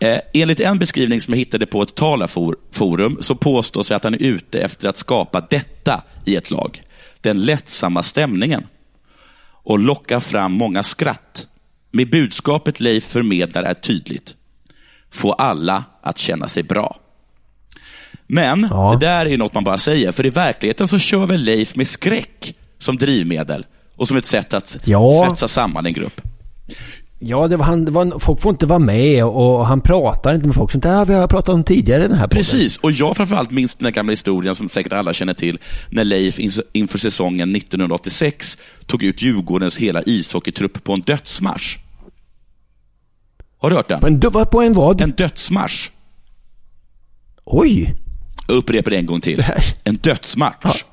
[0.00, 4.14] Eh, enligt en beskrivning som jag hittade på ett talarforum så påstås det att han
[4.14, 6.82] är ute efter att skapa detta i ett lag.
[7.20, 8.66] Den lättsamma stämningen.
[9.62, 11.46] Och locka fram många skratt.
[11.90, 14.34] Med budskapet Leif förmedlar är tydligt.
[15.10, 16.96] Få alla att känna sig bra.
[18.26, 18.96] Men Ja.
[19.00, 21.86] det där är något man bara säger, för i verkligheten så kör väl Leif med
[21.86, 25.26] skräck som drivmedel och som ett sätt att Ja.
[25.28, 26.20] svetsa samman en grupp.
[27.22, 30.46] Ja, det var, han, det var, folk får inte vara med och han pratar inte
[30.46, 30.72] med folk.
[30.72, 32.38] Sånt där har vi har pratat om tidigare i den här podden.
[32.38, 36.04] Precis, och jag framförallt minns den här gamla historien som säkert alla känner till, när
[36.04, 36.38] Leif
[36.72, 41.78] inför säsongen 1986 tog ut Djurgårdens hela ishockeytrupp på en dödsmarsch.
[43.58, 44.00] Har du hört den?
[44.00, 45.00] På en, på en vad?
[45.00, 45.90] En dödsmarsch.
[47.44, 47.94] Oj!
[48.48, 49.44] Jag upprepar det en gång till.
[49.84, 50.84] En dödsmarsch.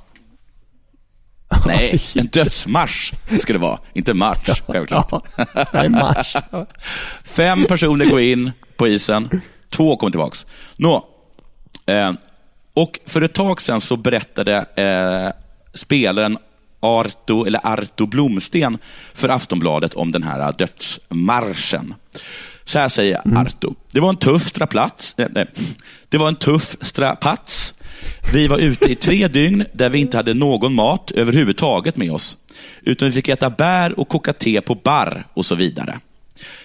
[1.65, 3.79] Nej, en dödsmarsch ska det vara.
[3.93, 5.07] Inte match, självklart.
[5.11, 5.21] Ja.
[5.73, 6.35] Nej, mars.
[7.23, 10.45] Fem personer går in på isen, två kommer tillbaks.
[10.75, 11.05] Nå,
[11.85, 12.11] eh,
[12.73, 15.33] och för ett tag sedan så berättade eh,
[15.73, 16.37] spelaren
[16.79, 18.77] Arto, eller Arto Blomsten
[19.13, 21.93] för Aftonbladet om den här dödsmarschen.
[22.63, 23.75] Så här säger Arto.
[23.91, 25.13] Det var en tuff straplats.
[25.17, 25.47] Nej, nej.
[26.09, 27.73] Det var en tuff strapats.
[28.33, 32.37] Vi var ute i tre dygn där vi inte hade någon mat överhuvudtaget med oss.
[32.81, 35.99] Utan vi fick äta bär och koka te på bar och så vidare.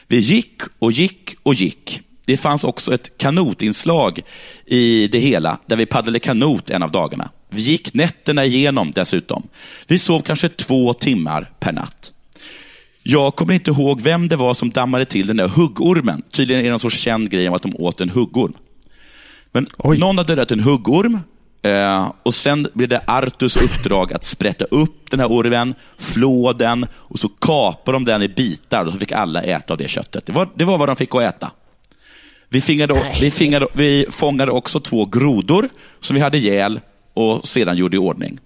[0.06, 2.00] Vi gick och gick och gick.
[2.24, 4.22] Det fanns också ett kanotinslag
[4.66, 7.30] i det hela, där vi paddlade kanot en av dagarna.
[7.50, 9.48] Vi gick nätterna igenom dessutom.
[9.86, 12.12] Vi sov kanske två timmar per natt.
[13.02, 16.22] Jag kommer inte ihåg vem det var som dammade till den där huggormen.
[16.30, 18.52] Tydligen är det någon sorts känd grej om att de åt en huggorm.
[19.52, 19.98] Men Oj.
[19.98, 21.18] någon hade dödat en huggorm
[21.62, 26.86] eh, och sen blev det Artus uppdrag att sprätta upp den här ormen, flå den
[26.94, 30.26] och så kapade de den i bitar och så fick alla äta av det köttet.
[30.26, 31.50] Det var, det var vad de fick att äta.
[32.48, 35.68] Vi, fingade, vi, fingade, vi fångade också två grodor
[36.00, 36.80] som vi hade ihjäl
[37.14, 38.38] och sedan gjorde i ordning.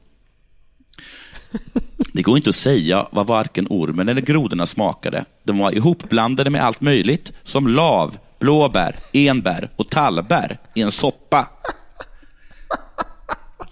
[2.13, 5.25] Det går inte att säga vad varken ormen eller grodorna smakade.
[5.45, 11.49] De var ihopblandade med allt möjligt, som lav, blåbär, enbär och tallbär i en soppa.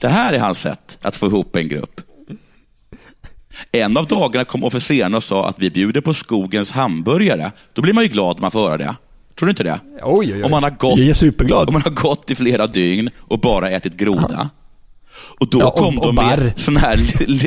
[0.01, 2.01] Det här är hans sätt att få ihop en grupp.
[3.73, 7.53] En av dagarna kom officerarna och sa att vi bjuder på skogens hamburgare.
[7.75, 8.97] Då blir man ju glad när man får höra det.
[9.39, 9.81] Tror du inte det?
[10.03, 10.43] Oj, oj, oj.
[10.43, 11.69] Om man har gått, Jag är superglad.
[11.69, 14.51] Om man har gått i flera dygn och bara ätit groda.
[15.41, 16.37] Och då Ja, och- kom och de barr.
[16.37, 16.99] med sån här,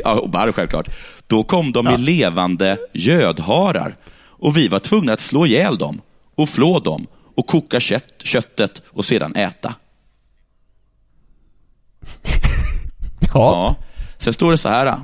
[0.04, 0.90] ja, och barr självklart.
[1.28, 3.98] Då kom de med levande gödharar.
[4.40, 6.02] Och vi var tvungna att slå ihjäl dem
[6.36, 7.08] och flå dem
[7.38, 9.76] och koka kött, köttet och sedan äta.
[13.22, 13.30] Ja.
[13.34, 13.76] Ja.
[14.18, 14.96] Sen står det så här.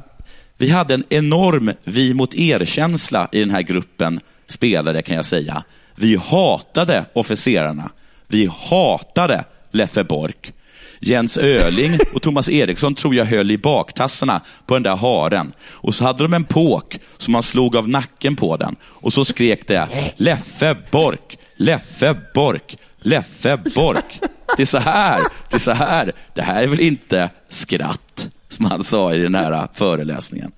[0.57, 5.63] Vi hade en enorm vi mot er-känsla i den här gruppen spelare kan jag säga.
[5.95, 7.89] Vi hatade officerarna.
[8.27, 10.53] Vi hatade Leffe Bork.
[10.99, 15.53] Jens Öling och Thomas Eriksson tror jag höll i baktassarna på den där haren.
[15.61, 18.75] Och så hade de en påk som man slog av nacken på den.
[18.83, 24.19] Och så skrek det Leffe Bork, Leffe Bork, Leffe Bork.
[24.57, 26.11] Det är så här, det är så här.
[26.33, 30.51] Det här är väl inte skratt, som han sa i den här föreläsningen.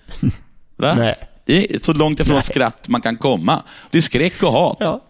[0.75, 0.95] Va?
[0.95, 1.15] Nej.
[1.45, 2.43] Det är så långt ifrån Nej.
[2.43, 3.63] skratt man kan komma.
[3.91, 4.77] Det är skräck och hat.
[4.79, 5.01] Ja.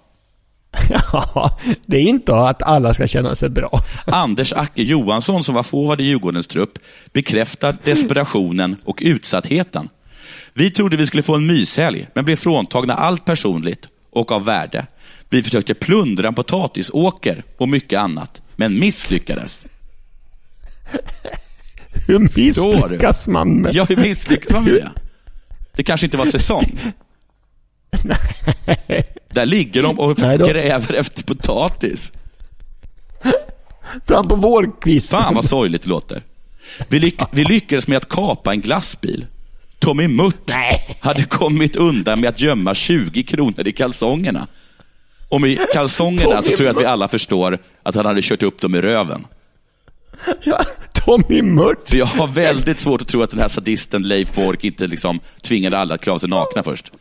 [0.89, 3.79] Ja, det är inte att alla ska känna sig bra.
[4.05, 6.79] Anders Acke Johansson, som var forward i Djurgårdens trupp,
[7.13, 9.89] bekräftar desperationen och utsattheten.
[10.53, 14.87] Vi trodde vi skulle få en myshelg, men blev fråntagna allt personligt och av värde.
[15.35, 19.65] Vi försökte plundra en potatisåker och mycket annat, men misslyckades.
[22.07, 23.75] Hur misslyckas man med?
[23.75, 24.91] Ja, hur misslyckades man med det?
[25.75, 26.79] Det kanske inte var säsong.
[29.33, 32.11] Där ligger de och gräver efter potatis.
[34.07, 35.19] Fram på vårkvisten.
[35.19, 36.23] Fan vad sorgligt det låter.
[36.87, 39.25] Vi, lyck vi lyckades med att kapa en glassbil.
[39.79, 40.97] Tommy Nej.
[40.99, 44.47] hade kommit undan med att gömma 20 kronor i kalsongerna.
[45.29, 48.61] Och med kalsongerna så tror jag att vi alla förstår att han hade kört upp
[48.61, 49.27] dem i röven.
[50.43, 50.59] Ja,
[50.93, 51.89] Tommy Mört.
[51.89, 55.19] För jag har väldigt svårt att tro att den här sadisten Leif Bork inte liksom
[55.41, 56.91] tvingade alla att klä av sig nakna först.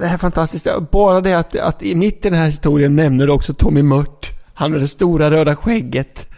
[0.00, 0.66] Det här är fantastiskt.
[0.90, 4.30] Bara det att, att i mitt i den här historien nämner du också Tommy Mört.
[4.54, 6.30] Han med det stora röda skägget.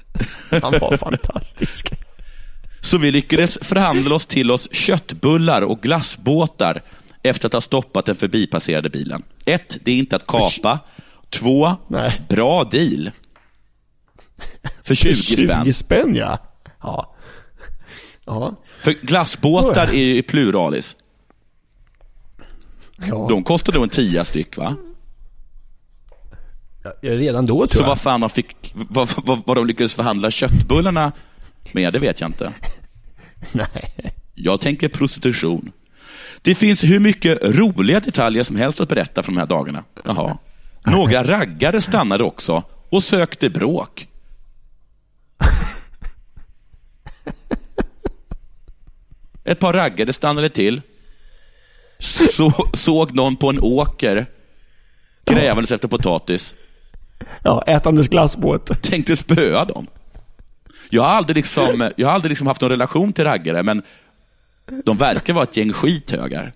[0.63, 1.93] Han var fantastisk.
[2.81, 6.83] Så vi lyckades förhandla oss till oss köttbullar och glassbåtar
[7.23, 9.23] efter att ha stoppat den förbipasserade bilen.
[9.45, 10.79] Ett, det är inte att kapa.
[11.31, 12.23] Två, Nej.
[12.29, 13.11] bra deal.
[14.83, 15.65] För 20 spänn.
[15.65, 16.39] 20 spänn ja.
[16.83, 17.15] Ja.
[18.25, 18.55] Ja.
[18.81, 20.97] För glassbåtar är ju pluralis.
[23.09, 23.27] ja.
[23.29, 24.77] De kostade nog en tia styck va?
[26.85, 27.87] Ja, Redan då tror Så jag.
[27.89, 31.13] vad fan de fick, vad, vad, vad de lyckades förhandla köttbullarna
[31.73, 32.53] med, det vet jag inte.
[33.53, 33.95] Nej.
[34.35, 35.73] Jag tänker prostitution.
[36.43, 39.85] Det finns hur mycket roliga detaljer som helst att berätta från de här dagarna.
[40.05, 40.39] Jaha.
[40.85, 44.09] Några raggare stannade också och sökte bråk.
[49.45, 50.83] Ett par raggare stannade till.
[52.33, 54.27] Så, såg någon på en åker
[55.25, 56.55] grävandes efter potatis.
[57.43, 58.83] Ja, ätandes glassbåt.
[58.83, 59.87] Tänkte spöa dem.
[60.91, 63.83] Jag har aldrig, liksom, jag har aldrig liksom haft någon relation till raggare, men
[64.85, 66.53] de verkar vara ett gäng skithögar.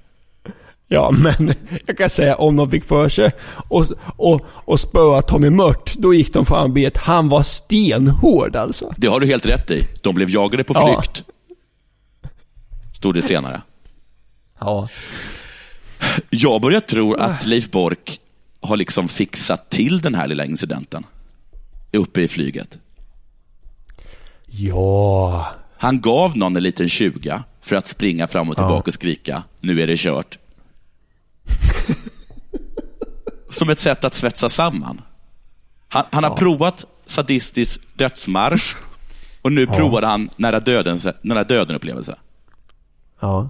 [0.88, 1.52] Ja, men
[1.86, 3.30] jag kan säga om de fick för sig
[3.68, 6.96] och, och, och spöa Tommy Mört, då gick de fan bet.
[6.96, 8.94] Han var stenhård alltså.
[8.96, 9.82] Det har du helt rätt i.
[10.02, 11.02] De blev jagade på Ja.
[11.02, 11.24] flykt.
[12.96, 13.62] Stod det senare.
[14.60, 14.88] Ja.
[16.30, 18.20] Jag börjar tro att Leif Bork
[18.60, 21.04] har liksom fixat till den här lilla incidenten.
[21.92, 22.78] Uppe i flyget.
[24.46, 25.46] Ja.
[25.76, 29.80] Han gav någon en liten tjuga för att springa fram och tillbaka och skrika, nu
[29.80, 30.38] är det kört.
[33.50, 35.00] Som ett sätt att svetsa samman.
[35.88, 38.76] Han, han har provat sadistisk dödsmarsch
[39.42, 42.16] och nu provar han nära döden, nära döden-upplevelse.
[43.20, 43.48] Ja.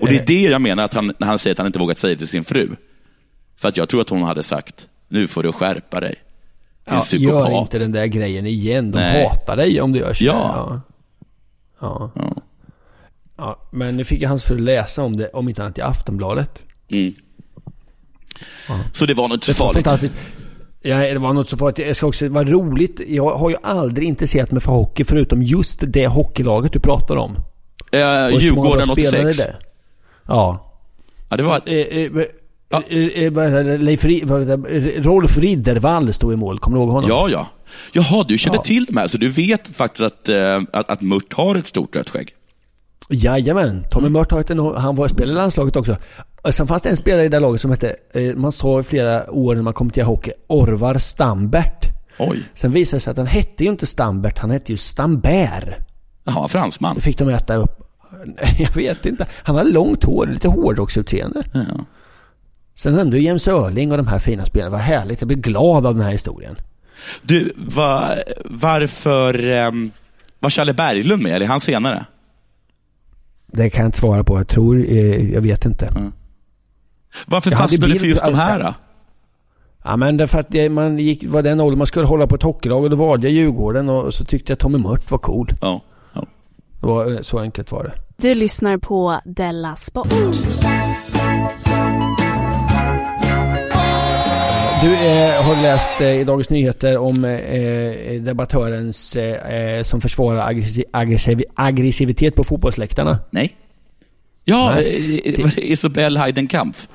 [0.00, 1.98] Och det är det jag menar att han, när han säger att han inte vågat
[1.98, 2.76] säga det till sin fru.
[3.56, 6.14] För att jag tror att hon hade sagt, nu får du skärpa dig.
[6.84, 8.90] Ja, gör inte den där grejen igen.
[8.90, 9.26] De Nej.
[9.28, 10.24] hatar dig om du gör så.
[10.24, 10.80] Ja.
[11.80, 12.10] Ja.
[12.14, 12.22] ja.
[12.24, 12.34] Ja.
[13.36, 13.58] ja.
[13.70, 16.64] Men nu fick jag hans fru läsa om det, om inte annat i Aftonbladet.
[16.90, 17.14] Mm.
[18.92, 19.84] Så det var något Det farligt.
[19.84, 20.14] fantastiskt.
[20.82, 21.78] Ja, det var något så farligt.
[21.78, 23.00] Jag ska också, det var roligt.
[23.08, 27.36] Jag har ju aldrig intresserat mig för hockey förutom just det hockeylaget du pratar om.
[27.92, 29.38] Eh, Djurgården bra spelare 86.
[29.38, 29.58] där.
[30.26, 30.72] Ja.
[31.28, 31.60] Ja, det var...
[31.66, 32.22] Eh, eh, eh,
[32.72, 32.82] Ja.
[32.88, 33.78] eh, eh, vad det?
[33.78, 35.00] Leif vad heter det?
[35.00, 36.58] Rolf Riddervall stod i mål.
[36.58, 37.10] Kommer du ihåg honom?
[37.10, 37.46] Ja, ja.
[37.92, 38.62] Jaha, du känner Ja.
[38.62, 41.96] till de här, så du vet faktiskt att, eh, att, att Mört har ett stort
[41.96, 42.34] rött skägg?
[43.10, 43.84] Jajamän.
[43.90, 45.96] Tommy Mört har ett enormt- han var spelare i landslaget också.
[46.42, 48.82] Och Sen fanns det en spelare i det laget som hette, eh, man sa i
[48.82, 51.86] flera år när man kom till hockey, Orvar Stambert.
[52.18, 52.42] Oj.
[52.54, 55.74] Sen visade det sig att han hette ju inte Stambert, han hette ju Stambert.
[56.24, 56.94] Jaha, fransman.
[56.94, 57.80] Det fick de äta upp.
[58.58, 59.26] Jag vet inte.
[59.42, 61.42] Han hade långt hår, lite hårdrocksutseende.
[61.52, 61.60] Ja.
[62.74, 64.70] Sen nämnde du James Öhrling och de här fina spelarna.
[64.70, 65.20] Vad härligt.
[65.20, 66.56] Jag blir glad av den här historien.
[67.22, 68.08] Du, va,
[68.44, 69.90] varför um,
[70.38, 71.32] var Challe Berglund med?
[71.32, 72.04] Eller är han senare?
[73.46, 74.38] Det kan jag inte svara på.
[74.38, 76.12] Jag tror, eh, jag vet inte.
[77.26, 78.72] Varför Jag hade fastnade du för just de här Allsvenskan.
[78.72, 78.86] då?
[79.84, 82.84] Ja men därför att man gick, var den åldern man skulle hålla på ett hockeylag
[82.84, 85.48] och då valde jag Djurgården och så tyckte jag Tommy Mört var cool.
[85.60, 85.80] Ja.
[86.14, 86.26] ja.
[86.80, 87.92] Det var, så enkelt var det.
[88.16, 90.08] Du lyssnar på Della Sport.
[94.82, 100.50] Du eh, har läst eh, i Dagens Nyheter om eh, debattörens eh, eh, som försvarar
[100.52, 103.18] aggressi- aggressiv, aggressivitet på fotbollsläktarna.
[103.30, 103.56] Nej.
[104.44, 105.20] Ja, Nej.
[105.24, 106.88] eh, det Isabelle Heidenkampf.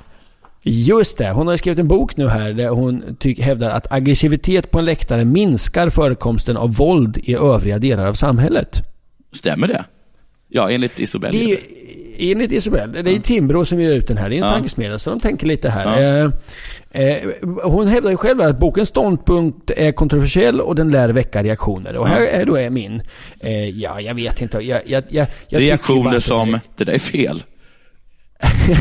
[0.64, 4.72] Just det, hon har skrivit en bok nu här där hon ty- hävdar att aggressivitet
[4.72, 8.82] på en läktare minskar förekomsten av våld i övriga delar av samhället.
[9.36, 9.86] Stämmer det?
[10.50, 11.38] Ja, enligt Isabelle.
[11.38, 11.58] Det är
[12.18, 14.30] enligt Isabel, det är Timbro som ger ut den här.
[14.30, 14.52] Det är en Ja.
[14.54, 16.02] tankesmedel, så de tänker lite här.
[16.02, 16.32] Ja.
[16.92, 17.30] Eh, eh,
[17.64, 21.96] hon hävdar ju själv att bokens ståndpunkt är kontroversiell och den lär väcka reaktioner.
[21.98, 23.02] Och här är då är min,
[23.40, 27.44] eh, ja jag vet inte, jag, jag, jag, Reaktioner som, det- det där är fel.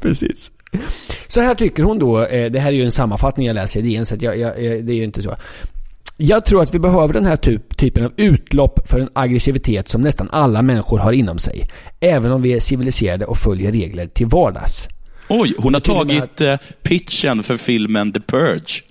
[0.00, 0.50] Precis.
[1.28, 4.06] Så här tycker hon då, det här är ju en sammanfattning jag läser i DN,
[4.06, 5.36] så jag, jag, det är ju inte så.
[6.16, 10.00] Jag tror att vi behöver den här typ, typen av utlopp för en aggressivitet som
[10.00, 11.68] nästan alla människor har inom sig.
[12.00, 14.88] Även om vi är civiliserade och följer regler till vardags.
[15.28, 18.82] Oj, hon har tagit eh, pitchen för filmen The Purge.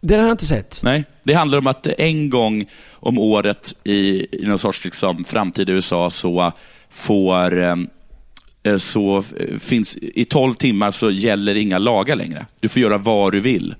[0.00, 0.80] Det har jag inte sett.
[0.82, 5.72] Nej, det handlar om att en gång om året i, i någon sorts liksom, framtida
[5.72, 6.52] USA så
[6.90, 7.76] får eh,
[8.62, 12.46] eh, så eh, finns, i 12 timmar så gäller inga lagar längre.
[12.60, 13.74] Du får göra vad du vill.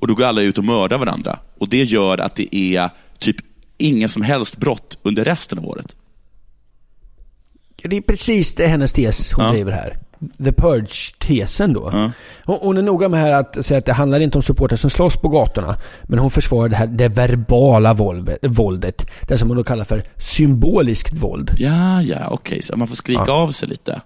[0.00, 1.38] Och då går alla ut och mördar varandra.
[1.58, 3.36] Och det gör att det är typ
[3.78, 5.96] ingen som helst brott under resten av året.
[7.82, 9.50] Det är precis det hennes tes hon Ja.
[9.52, 9.98] driver här.
[10.44, 11.90] The Purge-tesen då.
[11.92, 12.10] Ja.
[12.44, 14.90] Hon, hon är noga med här att säga att det handlar inte om supportrar som
[14.90, 15.76] slåss på gatorna.
[16.04, 19.06] Men hon försvarar det här det verbala våldet, våldet.
[19.28, 21.50] Det som hon då kallar för symboliskt våld.
[21.56, 23.32] Ja, ja, okej, så man får skrika Ja.
[23.32, 24.00] av sig lite.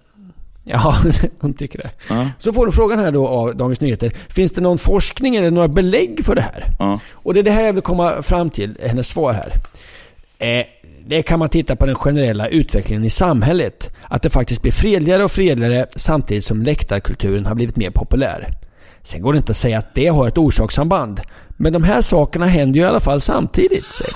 [0.64, 0.96] Ja,
[1.40, 1.90] hon tycker det.
[2.08, 2.30] Ja.
[2.38, 4.12] Så får du frågan här då av Dagens Nyheter.
[4.28, 6.64] Finns det någon forskning eller några belägg för det här?
[6.78, 7.00] Ja.
[7.12, 9.54] Och det är det här jag vill komma fram till, hennes svar här.
[10.38, 10.66] Eh,
[11.06, 13.90] det kan man titta på den generella utvecklingen i samhället.
[14.02, 18.48] Att det faktiskt blir fredligare och fredligare samtidigt som läktarkulturen har blivit mer populär.
[19.02, 21.20] Sen går det inte att säga att det har ett orsakssamband.
[21.48, 24.14] Men de här sakerna händer ju i alla fall samtidigt, säger.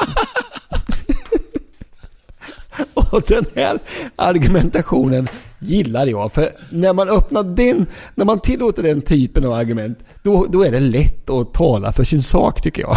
[2.94, 3.78] Och den här
[4.16, 5.28] argumentationen
[5.64, 6.33] gillar jag.
[6.33, 10.70] För när man öppnar den, när man tillåter den typen av argument, då, då är
[10.70, 12.96] det lätt att tala för sin sak tycker jag.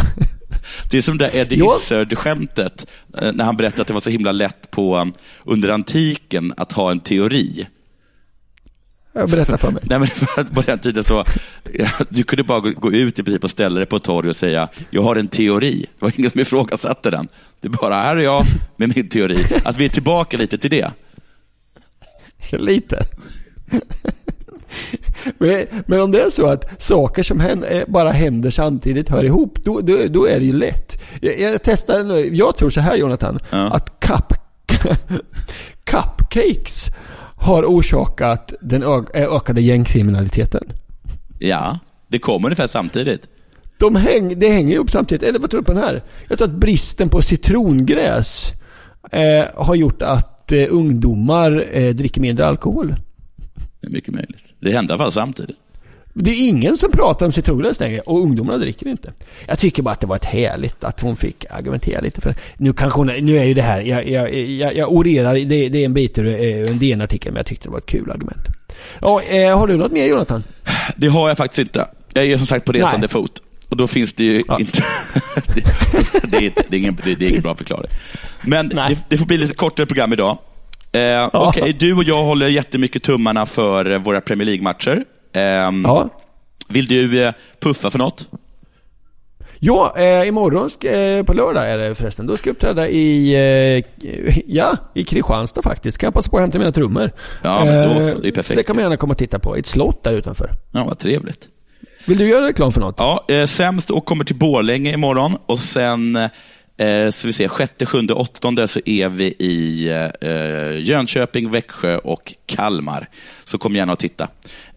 [0.91, 1.55] Det är som det där Eddie.
[1.55, 6.53] Izzard-skämtet, eh, när han berättade att det var så himla lätt på, um, under antiken
[6.57, 7.67] att ha en teori.
[9.13, 9.83] Jag berättar för mig.
[9.85, 11.23] Nej, men för att på den tiden så,
[12.09, 14.35] du kunde bara gå, gå ut i princip och ställa dig på ett torg och
[14.35, 15.85] säga, jag har en teori.
[15.99, 17.27] Det var ingen som ifrågasatte den.
[17.61, 18.43] Det är bara, här är jag
[18.77, 19.45] med min teori.
[19.63, 20.91] Att vi är tillbaka lite till det.
[22.51, 23.05] Lite.
[25.37, 29.23] Men, men om det är så att saker som händer, eh, bara händer samtidigt hör
[29.23, 31.01] ihop, då, då, då är det ju lätt.
[31.21, 32.35] Jag, jag testar nu.
[32.35, 33.69] Jag tror så här Jonathan, Ja.
[33.73, 34.33] att cup,
[35.83, 36.85] cupcakes
[37.35, 40.63] har orsakat den eh, ökade gängkriminaliteten.
[41.39, 43.21] Ja, det kommer ungefär samtidigt.
[43.79, 45.23] De häng, det hänger ihop samtidigt.
[45.29, 46.03] Eller vad tror du på den här?
[46.27, 48.51] Jag tror att bristen på citrongräs
[49.11, 52.95] eh, har gjort att eh, ungdomar eh, dricker mindre alkohol.
[53.81, 54.43] Det är mycket möjligt.
[54.59, 55.57] Det händer i alla fall samtidigt.
[56.19, 59.13] Det är ingen som pratar om citrongräs längre och ungdomarna dricker inte.
[59.47, 62.35] Jag tycker bara att det var ett härligt att hon fick argumentera lite för det.
[62.57, 65.77] Nu kanske hon, nu är ju det här, jag, jag, jag, jag orerar, det, det
[65.77, 68.47] är en bit ur eh, en DN-artikel men jag tyckte det var ett kul argument.
[69.01, 70.43] Ja, eh, har du något mer Jonathan?
[70.95, 71.87] Det har jag faktiskt inte.
[72.13, 73.09] Jag är som sagt på resande Nej.
[73.09, 73.41] fot.
[73.69, 74.59] Och då finns det ju Ja.
[74.59, 74.77] inte...
[75.55, 75.63] det,
[76.23, 77.91] det, är det, är ingen, det, är ingen bra förklaring.
[78.41, 80.37] Men det, det får bli lite kortare program idag.
[80.91, 85.03] Eh, Okej, du och jag håller jättemycket tummarna för eh, våra Premier League-matcher.
[85.33, 86.09] Ehm, Ja.
[86.69, 88.27] Vill du eh, puffa för något?
[89.59, 92.27] Ja, eh, imorgon eh, på lördag är det förresten.
[92.27, 93.33] Då ska jag uppträda i,
[94.03, 94.09] eh,
[94.47, 95.97] ja, i Kristianstad faktiskt.
[95.97, 97.11] Kan jag passa på att hämta mina trummor.
[97.43, 98.07] Ja, men då så.
[98.07, 98.47] Eh, Det är perfekt.
[98.47, 99.55] Så det kan man gärna komma och titta på.
[99.55, 100.51] Ett slott där utanför.
[100.71, 101.47] Ja, vad trevligt.
[102.07, 102.95] Vill du göra reklam för något?
[102.97, 107.85] Ja, eh, sämst och kommer till Borlänge imorgon och sen eh, så vi ser, sjätte,
[107.85, 109.87] sjunde, åttonde så är vi i
[110.21, 113.09] eh, Jönköping, Växjö och Kalmar.
[113.43, 114.23] Så kom gärna och titta.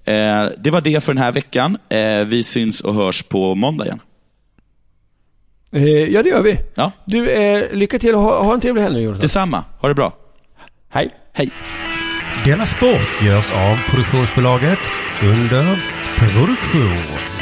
[0.04, 1.78] Eh, det var det för den här veckan.
[1.88, 4.00] Eh, vi syns och hörs på måndag igen.
[5.72, 6.56] Eh, ja, det gör vi.
[6.74, 9.20] Ja, Du, eh, lycka till och ha, ha en trevlig helg nu Jonathan.
[9.22, 9.64] detsamma.
[9.80, 10.12] Ha det bra.
[10.88, 11.10] Hej.
[11.32, 11.50] Hej.
[12.50, 14.78] Denna sport görs av produktionsbolaget
[15.22, 15.78] under
[16.18, 17.39] produktion.